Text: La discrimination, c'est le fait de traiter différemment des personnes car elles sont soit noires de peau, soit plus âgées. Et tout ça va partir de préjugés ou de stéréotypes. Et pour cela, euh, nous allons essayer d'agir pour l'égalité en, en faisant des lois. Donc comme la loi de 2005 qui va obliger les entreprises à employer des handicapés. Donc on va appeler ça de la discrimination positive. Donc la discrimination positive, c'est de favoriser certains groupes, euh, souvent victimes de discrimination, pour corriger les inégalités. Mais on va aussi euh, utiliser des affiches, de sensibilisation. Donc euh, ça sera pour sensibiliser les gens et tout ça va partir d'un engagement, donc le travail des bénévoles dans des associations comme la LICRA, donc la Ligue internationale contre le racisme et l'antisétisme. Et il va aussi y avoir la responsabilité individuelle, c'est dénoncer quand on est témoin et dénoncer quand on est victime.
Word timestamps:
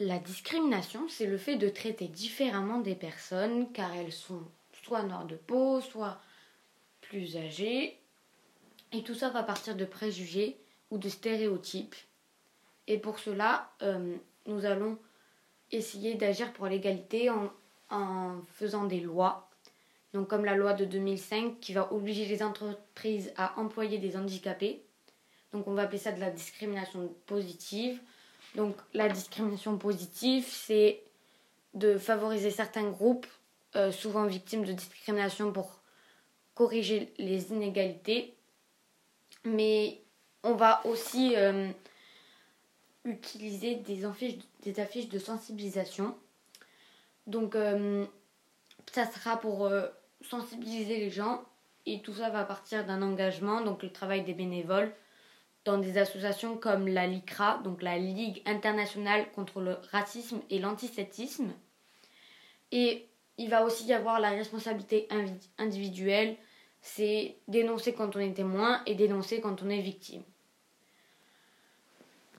La 0.00 0.18
discrimination, 0.18 1.08
c'est 1.08 1.26
le 1.26 1.38
fait 1.38 1.56
de 1.56 1.68
traiter 1.68 2.08
différemment 2.08 2.78
des 2.80 2.96
personnes 2.96 3.70
car 3.72 3.94
elles 3.94 4.12
sont 4.12 4.42
soit 4.82 5.04
noires 5.04 5.24
de 5.24 5.36
peau, 5.36 5.80
soit 5.80 6.20
plus 7.00 7.36
âgées. 7.36 7.96
Et 8.92 9.02
tout 9.02 9.14
ça 9.14 9.30
va 9.30 9.42
partir 9.42 9.76
de 9.76 9.84
préjugés 9.84 10.56
ou 10.90 10.98
de 10.98 11.08
stéréotypes. 11.08 11.94
Et 12.86 12.98
pour 12.98 13.18
cela, 13.18 13.70
euh, 13.82 14.16
nous 14.46 14.64
allons 14.64 14.98
essayer 15.70 16.14
d'agir 16.14 16.52
pour 16.52 16.66
l'égalité 16.66 17.30
en, 17.30 17.52
en 17.90 18.40
faisant 18.54 18.84
des 18.84 19.00
lois. 19.00 19.48
Donc 20.12 20.28
comme 20.28 20.44
la 20.44 20.54
loi 20.54 20.74
de 20.74 20.84
2005 20.84 21.60
qui 21.60 21.72
va 21.72 21.92
obliger 21.92 22.26
les 22.26 22.42
entreprises 22.42 23.32
à 23.36 23.58
employer 23.60 23.98
des 23.98 24.16
handicapés. 24.16 24.82
Donc 25.52 25.66
on 25.68 25.74
va 25.74 25.82
appeler 25.82 25.98
ça 25.98 26.12
de 26.12 26.20
la 26.20 26.30
discrimination 26.30 27.14
positive. 27.26 28.00
Donc 28.54 28.76
la 28.92 29.08
discrimination 29.08 29.76
positive, 29.78 30.46
c'est 30.48 31.02
de 31.74 31.98
favoriser 31.98 32.50
certains 32.50 32.88
groupes, 32.88 33.26
euh, 33.74 33.90
souvent 33.90 34.26
victimes 34.26 34.64
de 34.64 34.72
discrimination, 34.72 35.52
pour 35.52 35.80
corriger 36.54 37.12
les 37.18 37.50
inégalités. 37.50 38.36
Mais 39.44 40.00
on 40.44 40.54
va 40.54 40.86
aussi 40.86 41.34
euh, 41.36 41.68
utiliser 43.04 43.74
des 43.74 44.04
affiches, 44.04 45.08
de 45.08 45.18
sensibilisation. 45.18 46.16
Donc 47.26 47.56
euh, 47.56 48.06
ça 48.92 49.10
sera 49.10 49.40
pour 49.40 49.70
sensibiliser 50.20 50.98
les 50.98 51.10
gens 51.10 51.44
et 51.86 52.00
tout 52.00 52.14
ça 52.14 52.30
va 52.30 52.44
partir 52.44 52.86
d'un 52.86 53.02
engagement, 53.02 53.60
donc 53.60 53.82
le 53.82 53.90
travail 53.90 54.22
des 54.24 54.32
bénévoles 54.32 54.94
dans 55.64 55.78
des 55.78 55.98
associations 55.98 56.56
comme 56.56 56.88
la 56.88 57.06
LICRA, 57.06 57.60
donc 57.64 57.82
la 57.82 57.98
Ligue 57.98 58.42
internationale 58.46 59.30
contre 59.32 59.60
le 59.60 59.76
racisme 59.90 60.40
et 60.50 60.58
l'antisétisme. 60.58 61.52
Et 62.70 63.06
il 63.38 63.48
va 63.50 63.64
aussi 63.64 63.86
y 63.86 63.92
avoir 63.92 64.20
la 64.20 64.30
responsabilité 64.30 65.08
individuelle, 65.58 66.36
c'est 66.80 67.36
dénoncer 67.48 67.94
quand 67.94 68.14
on 68.16 68.20
est 68.20 68.34
témoin 68.34 68.82
et 68.86 68.94
dénoncer 68.94 69.40
quand 69.40 69.62
on 69.62 69.70
est 69.70 69.80
victime. 69.80 70.22